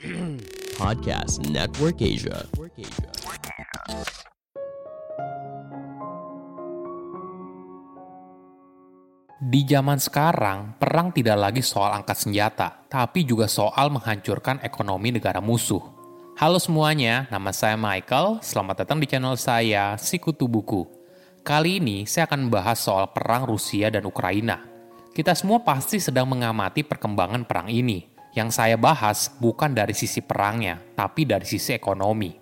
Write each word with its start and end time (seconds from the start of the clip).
Podcast 0.80 1.44
Network 1.52 2.00
Asia. 2.00 2.48
Di 9.36 9.60
zaman 9.68 10.00
sekarang, 10.00 10.80
perang 10.80 11.12
tidak 11.12 11.36
lagi 11.36 11.60
soal 11.60 11.92
angkat 11.92 12.16
senjata, 12.16 12.88
tapi 12.88 13.28
juga 13.28 13.44
soal 13.44 13.92
menghancurkan 13.92 14.64
ekonomi 14.64 15.12
negara 15.12 15.44
musuh. 15.44 15.84
Halo 16.40 16.56
semuanya, 16.56 17.28
nama 17.28 17.52
saya 17.52 17.76
Michael. 17.76 18.40
Selamat 18.40 18.88
datang 18.88 19.04
di 19.04 19.04
channel 19.04 19.36
saya, 19.36 20.00
Sikutu 20.00 20.48
Buku. 20.48 20.88
Kali 21.44 21.76
ini 21.76 22.08
saya 22.08 22.24
akan 22.24 22.48
membahas 22.48 22.80
soal 22.80 23.12
perang 23.12 23.44
Rusia 23.44 23.92
dan 23.92 24.08
Ukraina. 24.08 24.64
Kita 25.12 25.36
semua 25.36 25.60
pasti 25.60 26.00
sedang 26.00 26.24
mengamati 26.24 26.88
perkembangan 26.88 27.44
perang 27.44 27.68
ini. 27.68 28.09
Yang 28.30 28.50
saya 28.56 28.76
bahas 28.78 29.32
bukan 29.42 29.74
dari 29.74 29.92
sisi 29.92 30.22
perangnya, 30.22 30.78
tapi 30.94 31.26
dari 31.26 31.42
sisi 31.42 31.74
ekonomi. 31.74 32.40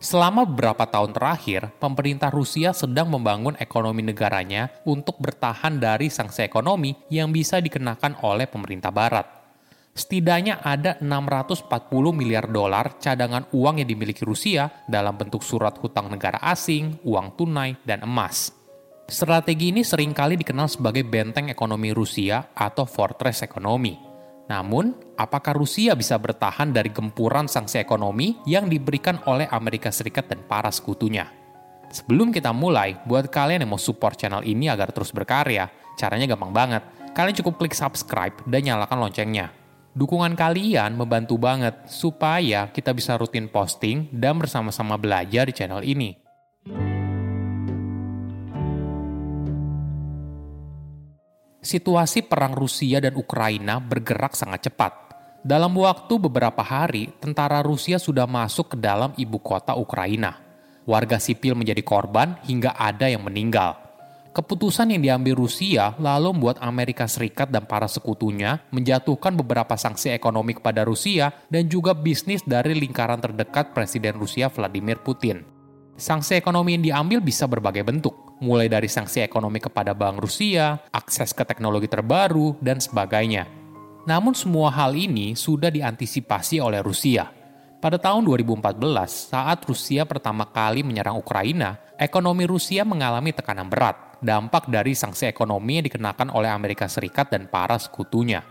Selama 0.00 0.48
beberapa 0.48 0.88
tahun 0.88 1.12
terakhir, 1.12 1.76
pemerintah 1.76 2.32
Rusia 2.32 2.72
sedang 2.72 3.12
membangun 3.12 3.52
ekonomi 3.60 4.00
negaranya 4.00 4.72
untuk 4.88 5.20
bertahan 5.20 5.76
dari 5.76 6.08
sanksi 6.08 6.40
ekonomi 6.40 6.96
yang 7.12 7.28
bisa 7.28 7.60
dikenakan 7.60 8.24
oleh 8.24 8.48
pemerintah 8.48 8.88
barat. 8.88 9.28
Setidaknya 9.92 10.64
ada 10.64 10.96
640 11.04 11.68
miliar 12.16 12.48
dolar 12.48 12.96
cadangan 12.96 13.52
uang 13.52 13.84
yang 13.84 13.88
dimiliki 13.92 14.24
Rusia 14.24 14.72
dalam 14.88 15.20
bentuk 15.20 15.44
surat 15.44 15.76
hutang 15.76 16.08
negara 16.08 16.40
asing, 16.48 17.04
uang 17.04 17.36
tunai, 17.36 17.76
dan 17.84 18.00
emas. 18.00 18.56
Strategi 19.04 19.68
ini 19.68 19.84
sering 19.84 20.16
kali 20.16 20.40
dikenal 20.40 20.72
sebagai 20.72 21.04
benteng 21.04 21.52
ekonomi 21.52 21.92
Rusia 21.92 22.56
atau 22.56 22.88
fortress 22.88 23.44
ekonomi. 23.44 24.09
Namun, 24.50 24.98
apakah 25.14 25.54
Rusia 25.54 25.94
bisa 25.94 26.18
bertahan 26.18 26.74
dari 26.74 26.90
gempuran 26.90 27.46
sanksi 27.46 27.78
ekonomi 27.78 28.34
yang 28.50 28.66
diberikan 28.66 29.22
oleh 29.30 29.46
Amerika 29.46 29.94
Serikat 29.94 30.26
dan 30.26 30.42
para 30.42 30.74
sekutunya? 30.74 31.30
Sebelum 31.94 32.34
kita 32.34 32.50
mulai, 32.50 32.98
buat 33.06 33.30
kalian 33.30 33.62
yang 33.62 33.70
mau 33.70 33.78
support 33.78 34.18
channel 34.18 34.42
ini 34.42 34.66
agar 34.66 34.90
terus 34.90 35.14
berkarya, 35.14 35.70
caranya 35.94 36.26
gampang 36.34 36.50
banget. 36.50 36.82
Kalian 37.14 37.38
cukup 37.38 37.62
klik 37.62 37.78
subscribe 37.78 38.34
dan 38.46 38.66
nyalakan 38.66 39.06
loncengnya. 39.06 39.54
Dukungan 39.90 40.38
kalian 40.38 40.94
membantu 40.94 41.34
banget 41.34 41.86
supaya 41.90 42.70
kita 42.70 42.94
bisa 42.94 43.18
rutin 43.18 43.50
posting 43.50 44.06
dan 44.14 44.38
bersama-sama 44.38 44.94
belajar 44.94 45.50
di 45.50 45.54
channel 45.54 45.82
ini. 45.82 46.14
Situasi 51.60 52.24
perang 52.24 52.56
Rusia 52.56 53.04
dan 53.04 53.12
Ukraina 53.20 53.84
bergerak 53.84 54.32
sangat 54.32 54.72
cepat. 54.72 54.92
Dalam 55.44 55.76
waktu 55.76 56.16
beberapa 56.16 56.64
hari, 56.64 57.12
tentara 57.20 57.60
Rusia 57.60 58.00
sudah 58.00 58.24
masuk 58.24 58.72
ke 58.72 58.76
dalam 58.80 59.12
ibu 59.20 59.36
kota 59.36 59.76
Ukraina. 59.76 60.40
Warga 60.88 61.20
sipil 61.20 61.52
menjadi 61.52 61.84
korban 61.84 62.40
hingga 62.48 62.72
ada 62.80 63.12
yang 63.12 63.28
meninggal. 63.28 63.76
Keputusan 64.32 64.94
yang 64.94 65.04
diambil 65.04 65.36
Rusia 65.36 65.92
lalu 66.00 66.32
membuat 66.32 66.64
Amerika 66.64 67.04
Serikat 67.04 67.52
dan 67.52 67.68
para 67.68 67.90
sekutunya 67.90 68.64
menjatuhkan 68.72 69.36
beberapa 69.36 69.76
sanksi 69.76 70.16
ekonomi 70.16 70.56
kepada 70.56 70.88
Rusia 70.88 71.28
dan 71.52 71.68
juga 71.68 71.92
bisnis 71.92 72.40
dari 72.40 72.72
lingkaran 72.72 73.20
terdekat 73.20 73.76
Presiden 73.76 74.16
Rusia 74.16 74.48
Vladimir 74.48 75.02
Putin. 75.04 75.44
Sanksi 76.00 76.40
ekonomi 76.40 76.78
yang 76.78 76.84
diambil 76.88 77.20
bisa 77.20 77.44
berbagai 77.44 77.84
bentuk, 77.84 78.29
mulai 78.40 78.66
dari 78.66 78.88
sanksi 78.88 79.20
ekonomi 79.20 79.60
kepada 79.60 79.92
bank 79.92 80.24
Rusia, 80.24 80.80
akses 80.90 81.36
ke 81.36 81.44
teknologi 81.44 81.86
terbaru, 81.86 82.56
dan 82.58 82.80
sebagainya. 82.80 83.46
Namun 84.08 84.32
semua 84.32 84.72
hal 84.72 84.96
ini 84.96 85.36
sudah 85.36 85.68
diantisipasi 85.68 86.58
oleh 86.58 86.80
Rusia. 86.80 87.28
Pada 87.80 87.96
tahun 87.96 88.28
2014, 88.28 89.32
saat 89.32 89.64
Rusia 89.64 90.04
pertama 90.04 90.44
kali 90.48 90.84
menyerang 90.84 91.16
Ukraina, 91.16 91.80
ekonomi 91.96 92.44
Rusia 92.44 92.84
mengalami 92.84 93.32
tekanan 93.32 93.72
berat, 93.72 94.20
dampak 94.20 94.68
dari 94.68 94.92
sanksi 94.92 95.28
ekonomi 95.32 95.80
yang 95.80 95.88
dikenakan 95.88 96.28
oleh 96.32 96.52
Amerika 96.52 96.84
Serikat 96.84 97.32
dan 97.32 97.48
para 97.48 97.80
sekutunya. 97.80 98.44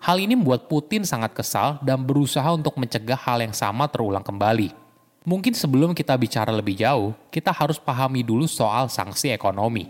Hal 0.00 0.16
ini 0.16 0.32
membuat 0.32 0.64
Putin 0.64 1.04
sangat 1.04 1.36
kesal 1.36 1.76
dan 1.84 2.08
berusaha 2.08 2.48
untuk 2.56 2.80
mencegah 2.80 3.20
hal 3.20 3.44
yang 3.44 3.52
sama 3.52 3.84
terulang 3.84 4.24
kembali. 4.24 4.79
Mungkin 5.20 5.52
sebelum 5.52 5.92
kita 5.92 6.16
bicara 6.16 6.48
lebih 6.48 6.80
jauh, 6.80 7.12
kita 7.28 7.52
harus 7.52 7.76
pahami 7.76 8.24
dulu 8.24 8.48
soal 8.48 8.88
sanksi 8.88 9.28
ekonomi. 9.28 9.84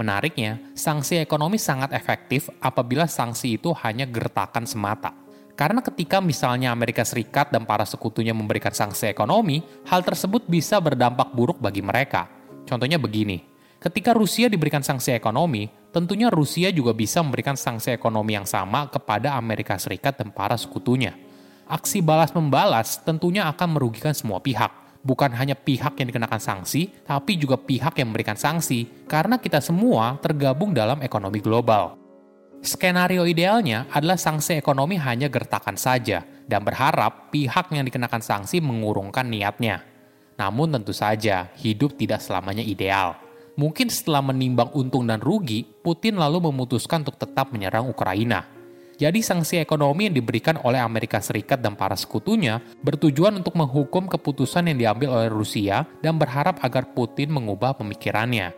Menariknya, 0.00 0.56
sanksi 0.72 1.20
ekonomi 1.20 1.60
sangat 1.60 1.92
efektif 1.92 2.48
apabila 2.64 3.04
sanksi 3.04 3.60
itu 3.60 3.76
hanya 3.84 4.08
gertakan 4.08 4.64
semata. 4.64 5.12
Karena 5.52 5.84
ketika 5.84 6.24
misalnya 6.24 6.72
Amerika 6.72 7.04
Serikat 7.04 7.52
dan 7.52 7.68
para 7.68 7.84
sekutunya 7.84 8.32
memberikan 8.32 8.72
sanksi 8.72 9.12
ekonomi, 9.12 9.60
hal 9.84 10.00
tersebut 10.00 10.48
bisa 10.48 10.80
berdampak 10.80 11.28
buruk 11.36 11.60
bagi 11.60 11.84
mereka. 11.84 12.32
Contohnya 12.64 12.96
begini, 12.96 13.44
ketika 13.84 14.16
Rusia 14.16 14.48
diberikan 14.48 14.80
sanksi 14.80 15.12
ekonomi, 15.12 15.68
tentunya 15.92 16.32
Rusia 16.32 16.72
juga 16.72 16.96
bisa 16.96 17.20
memberikan 17.20 17.52
sanksi 17.52 17.92
ekonomi 17.92 18.32
yang 18.32 18.48
sama 18.48 18.88
kepada 18.88 19.36
Amerika 19.36 19.76
Serikat 19.76 20.16
dan 20.16 20.32
para 20.32 20.56
sekutunya 20.56 21.12
aksi 21.70 22.02
balas-membalas 22.02 22.98
tentunya 23.06 23.46
akan 23.46 23.78
merugikan 23.78 24.10
semua 24.10 24.42
pihak. 24.42 25.00
Bukan 25.00 25.32
hanya 25.32 25.56
pihak 25.56 25.96
yang 25.96 26.12
dikenakan 26.12 26.42
sanksi, 26.42 26.92
tapi 27.06 27.40
juga 27.40 27.56
pihak 27.56 27.96
yang 27.96 28.12
memberikan 28.12 28.36
sanksi, 28.36 29.06
karena 29.08 29.40
kita 29.40 29.62
semua 29.64 30.20
tergabung 30.20 30.76
dalam 30.76 31.00
ekonomi 31.00 31.40
global. 31.40 31.96
Skenario 32.60 33.24
idealnya 33.24 33.88
adalah 33.88 34.20
sanksi 34.20 34.60
ekonomi 34.60 35.00
hanya 35.00 35.32
gertakan 35.32 35.80
saja, 35.80 36.20
dan 36.44 36.60
berharap 36.60 37.32
pihak 37.32 37.72
yang 37.72 37.88
dikenakan 37.88 38.20
sanksi 38.20 38.60
mengurungkan 38.60 39.24
niatnya. 39.24 39.80
Namun 40.36 40.68
tentu 40.76 40.92
saja, 40.92 41.48
hidup 41.56 41.96
tidak 41.96 42.20
selamanya 42.20 42.60
ideal. 42.60 43.16
Mungkin 43.56 43.88
setelah 43.88 44.20
menimbang 44.20 44.68
untung 44.76 45.08
dan 45.08 45.24
rugi, 45.24 45.64
Putin 45.64 46.20
lalu 46.20 46.52
memutuskan 46.52 47.00
untuk 47.00 47.16
tetap 47.16 47.56
menyerang 47.56 47.88
Ukraina 47.88 48.59
jadi 49.00 49.16
sanksi 49.24 49.56
ekonomi 49.56 50.12
yang 50.12 50.20
diberikan 50.20 50.60
oleh 50.60 50.76
Amerika 50.76 51.24
Serikat 51.24 51.64
dan 51.64 51.72
para 51.72 51.96
sekutunya 51.96 52.60
bertujuan 52.84 53.32
untuk 53.40 53.56
menghukum 53.56 54.04
keputusan 54.04 54.68
yang 54.68 54.76
diambil 54.76 55.16
oleh 55.16 55.32
Rusia 55.32 55.88
dan 56.04 56.20
berharap 56.20 56.60
agar 56.60 56.92
Putin 56.92 57.32
mengubah 57.32 57.72
pemikirannya. 57.80 58.52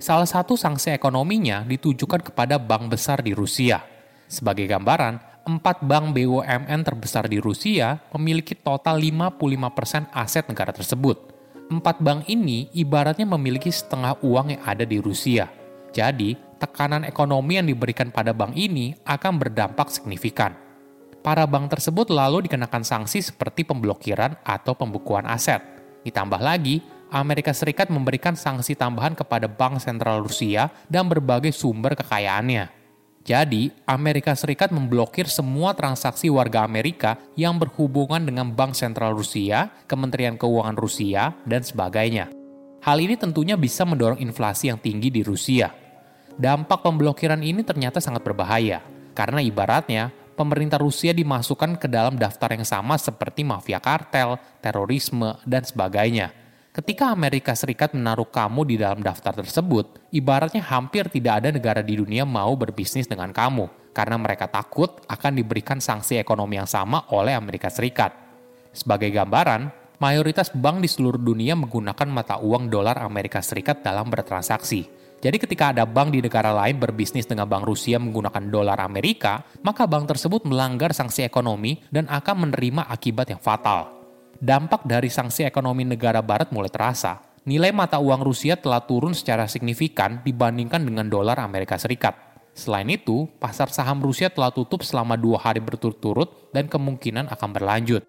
Salah 0.00 0.26
satu 0.26 0.56
sanksi 0.56 0.96
ekonominya 0.96 1.68
ditujukan 1.68 2.32
kepada 2.32 2.56
bank 2.56 2.96
besar 2.96 3.20
di 3.20 3.36
Rusia. 3.36 3.84
Sebagai 4.32 4.64
gambaran, 4.64 5.20
empat 5.44 5.84
bank 5.84 6.16
BUMN 6.16 6.80
terbesar 6.80 7.28
di 7.28 7.36
Rusia 7.36 8.00
memiliki 8.16 8.56
total 8.56 8.96
55% 8.96 10.16
aset 10.16 10.48
negara 10.48 10.72
tersebut 10.72 11.31
empat 11.72 12.04
bank 12.04 12.28
ini 12.28 12.68
ibaratnya 12.76 13.24
memiliki 13.24 13.72
setengah 13.72 14.20
uang 14.20 14.52
yang 14.52 14.62
ada 14.68 14.84
di 14.84 15.00
Rusia. 15.00 15.48
Jadi, 15.92 16.36
tekanan 16.60 17.08
ekonomi 17.08 17.56
yang 17.56 17.68
diberikan 17.68 18.12
pada 18.12 18.36
bank 18.36 18.52
ini 18.52 18.92
akan 19.08 19.40
berdampak 19.40 19.88
signifikan. 19.88 20.52
Para 21.22 21.46
bank 21.46 21.70
tersebut 21.70 22.10
lalu 22.10 22.50
dikenakan 22.50 22.82
sanksi 22.82 23.22
seperti 23.22 23.62
pemblokiran 23.62 24.42
atau 24.42 24.74
pembukuan 24.74 25.24
aset. 25.24 25.62
Ditambah 26.02 26.42
lagi, 26.42 26.82
Amerika 27.12 27.54
Serikat 27.54 27.92
memberikan 27.92 28.34
sanksi 28.34 28.74
tambahan 28.74 29.14
kepada 29.14 29.46
Bank 29.46 29.78
Sentral 29.78 30.24
Rusia 30.24 30.72
dan 30.88 31.06
berbagai 31.06 31.54
sumber 31.54 31.94
kekayaannya. 31.94 32.81
Jadi, 33.22 33.70
Amerika 33.86 34.34
Serikat 34.34 34.74
memblokir 34.74 35.30
semua 35.30 35.78
transaksi 35.78 36.26
warga 36.26 36.66
Amerika 36.66 37.14
yang 37.38 37.54
berhubungan 37.54 38.18
dengan 38.18 38.50
Bank 38.50 38.74
Sentral 38.74 39.14
Rusia, 39.14 39.70
Kementerian 39.86 40.34
Keuangan 40.34 40.74
Rusia, 40.74 41.30
dan 41.46 41.62
sebagainya. 41.62 42.34
Hal 42.82 42.98
ini 42.98 43.14
tentunya 43.14 43.54
bisa 43.54 43.86
mendorong 43.86 44.18
inflasi 44.18 44.74
yang 44.74 44.82
tinggi 44.82 45.14
di 45.14 45.22
Rusia. 45.22 45.70
Dampak 46.34 46.82
pemblokiran 46.82 47.38
ini 47.46 47.62
ternyata 47.62 48.02
sangat 48.02 48.26
berbahaya, 48.26 48.82
karena 49.14 49.38
ibaratnya 49.38 50.10
pemerintah 50.34 50.82
Rusia 50.82 51.14
dimasukkan 51.14 51.78
ke 51.78 51.86
dalam 51.86 52.18
daftar 52.18 52.58
yang 52.58 52.66
sama 52.66 52.98
seperti 52.98 53.46
mafia 53.46 53.78
kartel, 53.78 54.34
terorisme, 54.58 55.38
dan 55.46 55.62
sebagainya– 55.62 56.34
Ketika 56.72 57.12
Amerika 57.12 57.52
Serikat 57.52 57.92
menaruh 57.92 58.32
kamu 58.32 58.64
di 58.64 58.80
dalam 58.80 59.04
daftar 59.04 59.36
tersebut, 59.36 60.08
ibaratnya 60.08 60.64
hampir 60.64 61.04
tidak 61.12 61.44
ada 61.44 61.52
negara 61.52 61.84
di 61.84 62.00
dunia 62.00 62.24
mau 62.24 62.56
berbisnis 62.56 63.04
dengan 63.04 63.28
kamu, 63.28 63.92
karena 63.92 64.16
mereka 64.16 64.48
takut 64.48 65.04
akan 65.04 65.36
diberikan 65.36 65.84
sanksi 65.84 66.16
ekonomi 66.16 66.56
yang 66.56 66.64
sama 66.64 67.04
oleh 67.12 67.36
Amerika 67.36 67.68
Serikat. 67.68 68.16
Sebagai 68.72 69.12
gambaran, 69.12 69.68
mayoritas 70.00 70.48
bank 70.48 70.80
di 70.80 70.88
seluruh 70.88 71.20
dunia 71.20 71.52
menggunakan 71.60 72.08
mata 72.08 72.40
uang 72.40 72.72
dolar 72.72 73.04
Amerika 73.04 73.44
Serikat 73.44 73.84
dalam 73.84 74.08
bertransaksi. 74.08 74.88
Jadi 75.20 75.36
ketika 75.36 75.76
ada 75.76 75.84
bank 75.84 76.16
di 76.16 76.24
negara 76.24 76.56
lain 76.56 76.80
berbisnis 76.80 77.28
dengan 77.28 77.52
bank 77.52 77.68
Rusia 77.68 78.00
menggunakan 78.00 78.48
dolar 78.48 78.80
Amerika, 78.80 79.44
maka 79.60 79.84
bank 79.84 80.08
tersebut 80.08 80.48
melanggar 80.48 80.96
sanksi 80.96 81.20
ekonomi 81.20 81.84
dan 81.92 82.08
akan 82.08 82.48
menerima 82.48 82.88
akibat 82.88 83.28
yang 83.28 83.44
fatal 83.44 84.01
dampak 84.42 84.82
dari 84.82 85.06
sanksi 85.06 85.46
ekonomi 85.46 85.86
negara 85.86 86.18
barat 86.18 86.50
mulai 86.50 86.66
terasa. 86.66 87.22
Nilai 87.46 87.70
mata 87.70 88.02
uang 88.02 88.26
Rusia 88.26 88.58
telah 88.58 88.82
turun 88.82 89.14
secara 89.14 89.46
signifikan 89.46 90.18
dibandingkan 90.26 90.82
dengan 90.82 91.06
dolar 91.06 91.38
Amerika 91.38 91.78
Serikat. 91.78 92.18
Selain 92.50 92.90
itu, 92.90 93.30
pasar 93.38 93.70
saham 93.70 94.02
Rusia 94.02 94.28
telah 94.28 94.50
tutup 94.50 94.82
selama 94.82 95.14
dua 95.14 95.38
hari 95.38 95.62
berturut-turut 95.62 96.50
dan 96.50 96.66
kemungkinan 96.66 97.30
akan 97.30 97.50
berlanjut. 97.54 98.02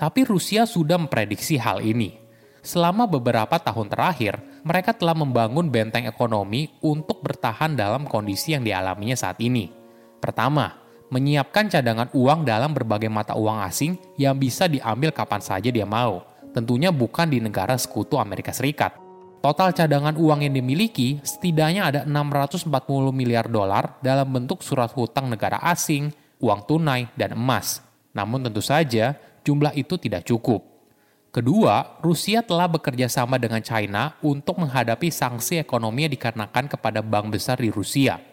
Tapi 0.00 0.20
Rusia 0.24 0.64
sudah 0.64 0.96
memprediksi 0.96 1.60
hal 1.60 1.84
ini. 1.84 2.16
Selama 2.64 3.04
beberapa 3.04 3.60
tahun 3.60 3.92
terakhir, 3.92 4.40
mereka 4.64 4.96
telah 4.96 5.12
membangun 5.12 5.68
benteng 5.68 6.08
ekonomi 6.08 6.72
untuk 6.80 7.20
bertahan 7.20 7.76
dalam 7.76 8.08
kondisi 8.08 8.56
yang 8.56 8.64
dialaminya 8.64 9.16
saat 9.18 9.36
ini. 9.44 9.68
Pertama, 10.20 10.79
menyiapkan 11.10 11.66
cadangan 11.66 12.08
uang 12.14 12.46
dalam 12.46 12.70
berbagai 12.70 13.10
mata 13.10 13.34
uang 13.34 13.60
asing 13.66 13.98
yang 14.14 14.38
bisa 14.38 14.70
diambil 14.70 15.10
kapan 15.10 15.42
saja 15.42 15.68
dia 15.68 15.84
mau. 15.84 16.22
Tentunya 16.54 16.90
bukan 16.90 17.30
di 17.30 17.38
negara 17.42 17.74
sekutu 17.78 18.18
Amerika 18.18 18.50
Serikat. 18.54 18.94
Total 19.40 19.72
cadangan 19.72 20.14
uang 20.20 20.44
yang 20.46 20.54
dimiliki 20.54 21.18
setidaknya 21.24 21.82
ada 21.88 22.00
640 22.04 22.68
miliar 23.10 23.48
dolar 23.48 23.98
dalam 24.04 24.28
bentuk 24.28 24.60
surat 24.60 24.92
hutang 24.92 25.32
negara 25.32 25.58
asing, 25.64 26.12
uang 26.38 26.60
tunai, 26.68 27.08
dan 27.16 27.32
emas. 27.32 27.80
Namun 28.12 28.44
tentu 28.44 28.60
saja, 28.60 29.16
jumlah 29.46 29.72
itu 29.74 29.96
tidak 29.96 30.28
cukup. 30.28 30.60
Kedua, 31.30 32.02
Rusia 32.02 32.42
telah 32.42 32.66
bekerja 32.66 33.06
sama 33.06 33.38
dengan 33.38 33.62
China 33.62 34.18
untuk 34.18 34.58
menghadapi 34.58 35.14
sanksi 35.14 35.62
ekonomi 35.62 36.04
yang 36.04 36.12
dikarenakan 36.18 36.66
kepada 36.66 37.00
bank 37.06 37.30
besar 37.30 37.56
di 37.62 37.70
Rusia. 37.70 38.29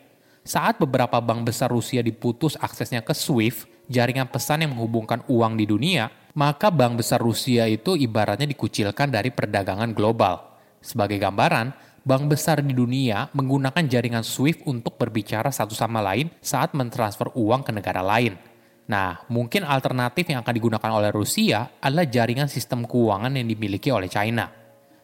Saat 0.48 0.80
beberapa 0.80 1.20
bank 1.20 1.52
besar 1.52 1.68
Rusia 1.68 2.00
diputus 2.00 2.56
aksesnya 2.56 3.04
ke 3.04 3.12
SWIFT, 3.12 3.92
jaringan 3.92 4.32
pesan 4.32 4.64
yang 4.64 4.72
menghubungkan 4.72 5.20
uang 5.28 5.60
di 5.60 5.68
dunia, 5.68 6.08
maka 6.40 6.72
bank 6.72 7.04
besar 7.04 7.20
Rusia 7.20 7.68
itu 7.68 8.00
ibaratnya 8.00 8.48
dikucilkan 8.48 9.12
dari 9.12 9.28
perdagangan 9.28 9.92
global. 9.92 10.56
Sebagai 10.80 11.20
gambaran, 11.20 12.00
bank 12.00 12.32
besar 12.32 12.64
di 12.64 12.72
dunia 12.72 13.28
menggunakan 13.36 13.92
jaringan 13.92 14.24
SWIFT 14.24 14.64
untuk 14.72 14.96
berbicara 14.96 15.52
satu 15.52 15.76
sama 15.76 16.00
lain 16.00 16.32
saat 16.40 16.72
mentransfer 16.72 17.28
uang 17.36 17.68
ke 17.68 17.76
negara 17.76 18.00
lain. 18.00 18.40
Nah, 18.88 19.20
mungkin 19.28 19.68
alternatif 19.68 20.32
yang 20.32 20.48
akan 20.48 20.54
digunakan 20.56 20.92
oleh 20.96 21.12
Rusia 21.12 21.76
adalah 21.84 22.08
jaringan 22.08 22.48
sistem 22.48 22.88
keuangan 22.88 23.36
yang 23.36 23.52
dimiliki 23.52 23.92
oleh 23.92 24.08
China. 24.08 24.48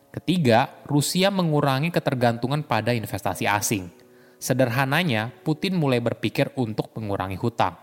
Ketiga, 0.07 0.87
Rusia 0.87 1.27
mengurangi 1.27 1.91
ketergantungan 1.91 2.63
pada 2.63 2.95
investasi 2.95 3.43
asing. 3.43 4.02
Sederhananya, 4.43 5.31
Putin 5.47 5.79
mulai 5.79 6.03
berpikir 6.03 6.51
untuk 6.59 6.91
mengurangi 6.99 7.39
hutang. 7.39 7.79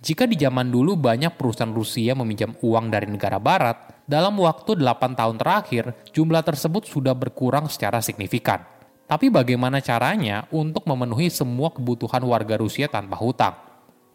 Jika 0.00 0.24
di 0.24 0.40
zaman 0.40 0.72
dulu 0.72 0.96
banyak 0.96 1.36
perusahaan 1.36 1.68
Rusia 1.68 2.16
meminjam 2.16 2.56
uang 2.64 2.88
dari 2.88 3.04
negara 3.04 3.36
barat, 3.36 4.08
dalam 4.08 4.40
waktu 4.40 4.80
8 4.80 5.12
tahun 5.12 5.36
terakhir, 5.36 6.08
jumlah 6.16 6.40
tersebut 6.40 6.88
sudah 6.88 7.12
berkurang 7.12 7.68
secara 7.68 8.00
signifikan. 8.00 8.64
Tapi 9.04 9.28
bagaimana 9.28 9.84
caranya 9.84 10.48
untuk 10.48 10.88
memenuhi 10.88 11.28
semua 11.28 11.76
kebutuhan 11.76 12.24
warga 12.24 12.56
Rusia 12.56 12.88
tanpa 12.88 13.20
hutang? 13.20 13.52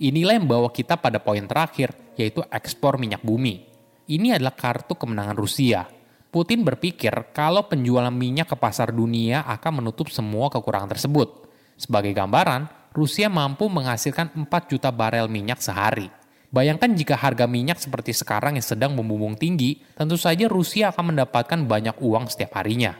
Inilah 0.01 0.33
yang 0.33 0.49
membawa 0.49 0.73
kita 0.73 0.97
pada 0.97 1.21
poin 1.21 1.45
terakhir, 1.45 1.93
yaitu 2.17 2.41
ekspor 2.49 2.97
minyak 2.97 3.21
bumi. 3.21 3.69
Ini 4.09 4.41
adalah 4.41 4.57
kartu 4.57 4.97
kemenangan 4.97 5.37
Rusia. 5.37 5.85
Putin 6.33 6.65
berpikir 6.65 7.13
kalau 7.37 7.69
penjualan 7.69 8.09
minyak 8.09 8.49
ke 8.49 8.57
pasar 8.57 8.89
dunia 8.89 9.45
akan 9.45 9.85
menutup 9.85 10.09
semua 10.09 10.49
kekurangan 10.49 10.89
tersebut. 10.89 11.42
Sebagai 11.83 12.15
gambaran, 12.15 12.71
Rusia 12.95 13.27
mampu 13.27 13.67
menghasilkan 13.67 14.31
4 14.31 14.71
juta 14.71 14.87
barel 14.87 15.27
minyak 15.27 15.59
sehari. 15.59 16.07
Bayangkan 16.47 16.87
jika 16.95 17.19
harga 17.19 17.43
minyak 17.43 17.83
seperti 17.83 18.15
sekarang 18.15 18.55
yang 18.55 18.63
sedang 18.63 18.95
membumbung 18.95 19.35
tinggi, 19.35 19.83
tentu 19.91 20.15
saja 20.15 20.47
Rusia 20.47 20.95
akan 20.95 21.11
mendapatkan 21.11 21.59
banyak 21.67 21.99
uang 21.99 22.31
setiap 22.31 22.55
harinya. 22.61 22.95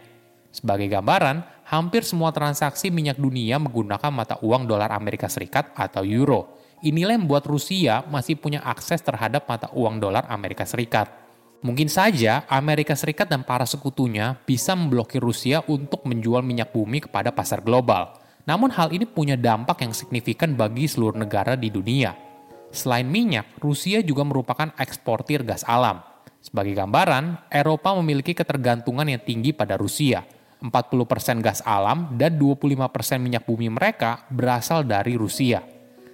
Sebagai 0.52 0.92
gambaran, 0.92 1.64
hampir 1.72 2.04
semua 2.04 2.36
transaksi 2.36 2.92
minyak 2.92 3.16
dunia 3.16 3.56
menggunakan 3.62 4.12
mata 4.12 4.36
uang 4.44 4.68
dolar 4.68 4.92
Amerika 4.92 5.32
Serikat 5.32 5.72
atau 5.80 6.04
euro. 6.04 6.60
Inilah 6.84 7.16
yang 7.16 7.24
membuat 7.24 7.48
Rusia 7.48 8.04
masih 8.12 8.36
punya 8.36 8.60
akses 8.68 9.00
terhadap 9.00 9.48
mata 9.48 9.72
uang 9.72 10.04
dolar 10.04 10.28
Amerika 10.28 10.68
Serikat. 10.68 11.08
Mungkin 11.64 11.88
saja 11.88 12.44
Amerika 12.52 12.92
Serikat 12.98 13.32
dan 13.32 13.48
para 13.48 13.64
sekutunya 13.64 14.36
bisa 14.44 14.76
memblokir 14.76 15.24
Rusia 15.24 15.64
untuk 15.72 16.04
menjual 16.04 16.44
minyak 16.44 16.76
bumi 16.76 17.08
kepada 17.08 17.32
pasar 17.32 17.64
global. 17.64 18.23
Namun 18.44 18.72
hal 18.76 18.92
ini 18.92 19.08
punya 19.08 19.40
dampak 19.40 19.88
yang 19.88 19.96
signifikan 19.96 20.60
bagi 20.60 20.88
seluruh 20.90 21.16
negara 21.16 21.56
di 21.56 21.72
dunia. 21.72 22.12
Selain 22.74 23.08
minyak, 23.08 23.62
Rusia 23.62 24.04
juga 24.04 24.26
merupakan 24.28 24.74
eksportir 24.76 25.46
gas 25.48 25.64
alam. 25.64 26.02
Sebagai 26.44 26.76
gambaran, 26.76 27.48
Eropa 27.48 27.96
memiliki 27.96 28.36
ketergantungan 28.36 29.08
yang 29.08 29.24
tinggi 29.24 29.56
pada 29.56 29.80
Rusia. 29.80 30.28
40% 30.64 31.44
gas 31.44 31.60
alam 31.64 32.16
dan 32.16 32.40
25% 32.40 33.20
minyak 33.20 33.44
bumi 33.44 33.68
mereka 33.72 34.28
berasal 34.32 34.84
dari 34.88 35.16
Rusia. 35.20 35.60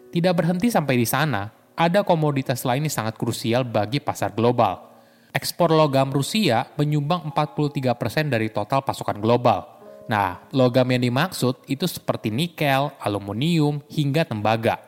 Tidak 0.09 0.33
berhenti 0.33 0.73
sampai 0.73 0.97
di 0.97 1.05
sana, 1.05 1.49
ada 1.77 2.01
komoditas 2.01 2.65
lain 2.65 2.89
yang 2.89 2.93
sangat 2.93 3.15
krusial 3.15 3.63
bagi 3.63 4.01
pasar 4.01 4.33
global. 4.35 4.89
Ekspor 5.31 5.69
logam 5.69 6.09
Rusia 6.09 6.65
menyumbang 6.75 7.29
43% 7.31 8.27
dari 8.27 8.49
total 8.49 8.81
pasokan 8.81 9.21
global. 9.21 9.78
Nah, 10.09 10.41
logam 10.49 10.89
yang 10.89 11.05
dimaksud 11.05 11.69
itu 11.69 11.85
seperti 11.85 12.33
nikel, 12.33 12.89
aluminium, 12.97 13.77
hingga 13.93 14.25
tembaga. 14.25 14.81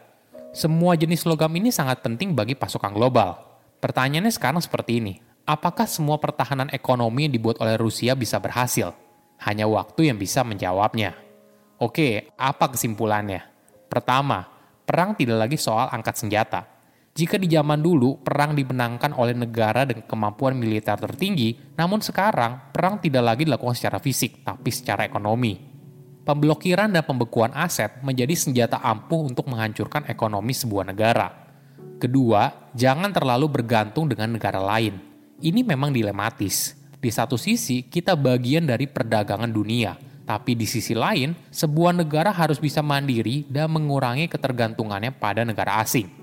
Semua 0.50 0.98
jenis 0.98 1.30
logam 1.30 1.54
ini 1.54 1.70
sangat 1.70 2.02
penting 2.02 2.34
bagi 2.34 2.58
pasokan 2.58 2.90
global. 2.90 3.38
Pertanyaannya 3.78 4.34
sekarang 4.34 4.66
seperti 4.66 4.98
ini, 4.98 5.22
apakah 5.46 5.86
semua 5.86 6.18
pertahanan 6.18 6.74
ekonomi 6.74 7.30
yang 7.30 7.38
dibuat 7.38 7.62
oleh 7.62 7.78
Rusia 7.78 8.18
bisa 8.18 8.42
berhasil? 8.42 8.98
Hanya 9.46 9.70
waktu 9.70 10.10
yang 10.10 10.18
bisa 10.18 10.42
menjawabnya. 10.42 11.14
Oke, 11.78 12.34
apa 12.34 12.74
kesimpulannya? 12.74 13.46
Pertama, 13.94 14.50
perang 14.90 15.14
tidak 15.14 15.38
lagi 15.38 15.58
soal 15.62 15.86
angkat 15.94 16.18
senjata. 16.18 16.66
Jika 17.12 17.36
di 17.36 17.52
zaman 17.52 17.84
dulu 17.84 18.24
perang 18.24 18.56
dimenangkan 18.56 19.12
oleh 19.12 19.36
negara 19.36 19.84
dengan 19.84 20.08
kemampuan 20.08 20.56
militer 20.56 20.96
tertinggi, 20.96 21.76
namun 21.76 22.00
sekarang 22.00 22.72
perang 22.72 23.04
tidak 23.04 23.24
lagi 23.28 23.44
dilakukan 23.44 23.76
secara 23.76 24.00
fisik, 24.00 24.48
tapi 24.48 24.72
secara 24.72 25.04
ekonomi. 25.04 25.60
Pemblokiran 26.24 26.88
dan 26.88 27.04
pembekuan 27.04 27.52
aset 27.52 28.00
menjadi 28.00 28.32
senjata 28.32 28.80
ampuh 28.80 29.28
untuk 29.28 29.52
menghancurkan 29.52 30.08
ekonomi 30.08 30.56
sebuah 30.56 30.88
negara. 30.88 31.28
Kedua, 32.00 32.72
jangan 32.72 33.12
terlalu 33.12 33.60
bergantung 33.60 34.08
dengan 34.08 34.40
negara 34.40 34.64
lain. 34.64 34.96
Ini 35.44 35.68
memang 35.68 35.92
dilematis. 35.92 36.80
Di 36.96 37.12
satu 37.12 37.36
sisi, 37.36 37.92
kita 37.92 38.16
bagian 38.16 38.64
dari 38.64 38.88
perdagangan 38.88 39.52
dunia, 39.52 39.98
tapi 40.24 40.56
di 40.56 40.70
sisi 40.70 40.96
lain, 40.96 41.34
sebuah 41.52 41.92
negara 41.92 42.32
harus 42.32 42.62
bisa 42.62 42.80
mandiri 42.80 43.44
dan 43.52 43.68
mengurangi 43.74 44.30
ketergantungannya 44.32 45.12
pada 45.12 45.42
negara 45.42 45.82
asing. 45.82 46.21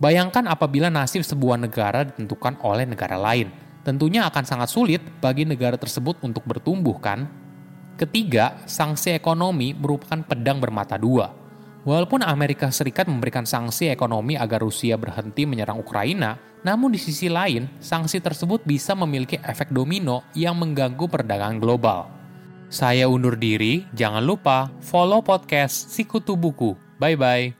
Bayangkan 0.00 0.48
apabila 0.48 0.88
nasib 0.88 1.20
sebuah 1.20 1.60
negara 1.60 2.08
ditentukan 2.08 2.56
oleh 2.64 2.88
negara 2.88 3.20
lain. 3.20 3.52
Tentunya 3.84 4.24
akan 4.24 4.44
sangat 4.48 4.72
sulit 4.72 5.04
bagi 5.20 5.44
negara 5.44 5.76
tersebut 5.76 6.24
untuk 6.24 6.44
bertumbuh 6.48 6.96
kan? 6.96 7.28
Ketiga, 8.00 8.64
sanksi 8.64 9.12
ekonomi 9.12 9.76
merupakan 9.76 10.24
pedang 10.24 10.56
bermata 10.56 10.96
dua. 10.96 11.36
Walaupun 11.84 12.24
Amerika 12.24 12.72
Serikat 12.72 13.08
memberikan 13.12 13.44
sanksi 13.44 13.92
ekonomi 13.92 14.40
agar 14.40 14.64
Rusia 14.64 14.96
berhenti 14.96 15.44
menyerang 15.44 15.80
Ukraina, 15.80 16.36
namun 16.64 16.92
di 16.92 17.00
sisi 17.00 17.28
lain, 17.28 17.68
sanksi 17.80 18.20
tersebut 18.20 18.64
bisa 18.64 18.96
memiliki 18.96 19.36
efek 19.40 19.68
domino 19.68 20.24
yang 20.32 20.56
mengganggu 20.60 21.08
perdagangan 21.08 21.60
global. 21.60 22.08
Saya 22.72 23.08
undur 23.08 23.36
diri, 23.36 23.84
jangan 23.96 24.24
lupa 24.24 24.72
follow 24.80 25.20
podcast 25.20 25.92
Sikutu 25.92 26.36
Buku. 26.36 26.76
Bye-bye. 27.00 27.59